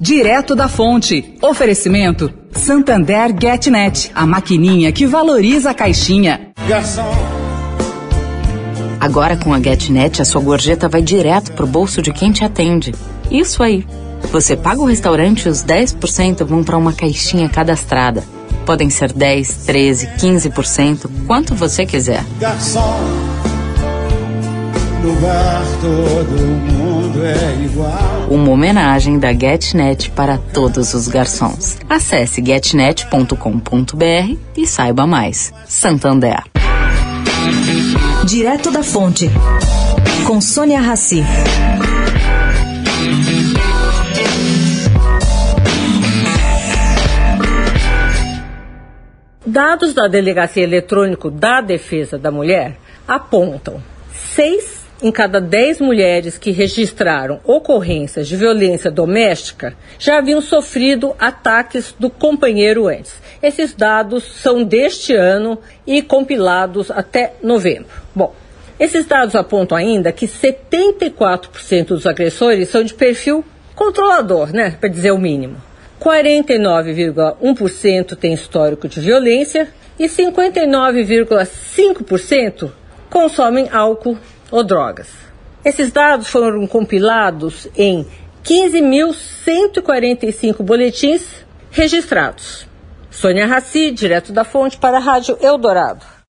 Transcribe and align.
Direto 0.00 0.54
da 0.54 0.68
fonte. 0.68 1.34
Oferecimento 1.42 2.32
Santander 2.52 3.34
GetNet, 3.36 4.12
a 4.14 4.24
maquininha 4.24 4.92
que 4.92 5.04
valoriza 5.06 5.70
a 5.70 5.74
caixinha. 5.74 6.52
Garçom. 6.68 7.10
Agora 9.00 9.36
com 9.36 9.52
a 9.52 9.60
GetNet, 9.60 10.22
a 10.22 10.24
sua 10.24 10.40
gorjeta 10.40 10.88
vai 10.88 11.02
direto 11.02 11.52
pro 11.52 11.66
bolso 11.66 12.00
de 12.00 12.12
quem 12.12 12.30
te 12.30 12.44
atende. 12.44 12.94
Isso 13.28 13.60
aí. 13.60 13.84
Você 14.30 14.56
paga 14.56 14.80
o 14.80 14.86
restaurante 14.86 15.46
e 15.46 15.48
os 15.48 15.64
10% 15.64 16.44
vão 16.44 16.62
para 16.62 16.76
uma 16.76 16.92
caixinha 16.92 17.48
cadastrada. 17.48 18.22
Podem 18.64 18.90
ser 18.90 19.12
10, 19.12 19.64
13, 19.66 20.06
15%, 20.16 21.10
quanto 21.26 21.56
você 21.56 21.84
quiser. 21.84 22.24
Garçom, 22.38 23.00
no 25.02 25.12
bar 25.14 25.62
todo 25.80 26.40
mundo 26.72 27.24
é 27.24 27.64
igual. 27.64 28.07
Uma 28.30 28.50
homenagem 28.50 29.18
da 29.18 29.32
GetNet 29.32 30.10
para 30.10 30.36
todos 30.36 30.92
os 30.92 31.08
garçons. 31.08 31.78
Acesse 31.88 32.44
getnet.com.br 32.44 34.36
e 34.54 34.66
saiba 34.66 35.06
mais. 35.06 35.52
Santander. 35.66 36.44
Direto 38.26 38.70
da 38.70 38.82
Fonte, 38.82 39.30
com 40.26 40.42
Sônia 40.42 40.78
Rassi. 40.78 41.24
Dados 49.46 49.94
da 49.94 50.06
Delegacia 50.06 50.62
Eletrônico 50.62 51.30
da 51.30 51.62
Defesa 51.62 52.18
da 52.18 52.30
Mulher 52.30 52.76
apontam 53.06 53.82
seis 54.12 54.77
em 55.00 55.12
cada 55.12 55.40
dez 55.40 55.80
mulheres 55.80 56.36
que 56.36 56.50
registraram 56.50 57.38
ocorrências 57.44 58.26
de 58.26 58.36
violência 58.36 58.90
doméstica 58.90 59.76
já 59.98 60.18
haviam 60.18 60.40
sofrido 60.40 61.14
ataques 61.18 61.94
do 61.98 62.08
companheiro 62.10 62.88
antes. 62.88 63.14
Esses 63.42 63.74
dados 63.74 64.24
são 64.24 64.64
deste 64.64 65.14
ano 65.14 65.58
e 65.86 66.02
compilados 66.02 66.90
até 66.90 67.34
novembro. 67.42 67.88
Bom, 68.14 68.34
esses 68.78 69.06
dados 69.06 69.34
apontam 69.34 69.78
ainda 69.78 70.12
que 70.12 70.26
74% 70.26 71.86
dos 71.86 72.06
agressores 72.06 72.68
são 72.68 72.82
de 72.82 72.92
perfil 72.94 73.44
controlador, 73.74 74.52
né, 74.52 74.76
para 74.78 74.88
dizer 74.88 75.12
o 75.12 75.18
mínimo. 75.18 75.56
49,1% 76.00 78.16
tem 78.16 78.32
histórico 78.32 78.88
de 78.88 79.00
violência 79.00 79.68
e 79.98 80.06
59,5% 80.06 82.70
consomem 83.10 83.68
álcool 83.72 84.16
ou 84.50 84.64
drogas. 84.64 85.08
Esses 85.64 85.92
dados 85.92 86.28
foram 86.28 86.66
compilados 86.66 87.68
em 87.76 88.04
15.145 88.44 90.62
boletins 90.62 91.46
registrados. 91.70 92.66
Sônia 93.10 93.46
Raci, 93.46 93.90
direto 93.90 94.32
da 94.32 94.44
fonte 94.44 94.78
para 94.78 94.98
a 94.98 95.00
Rádio 95.00 95.36
Eldorado. 95.40 96.17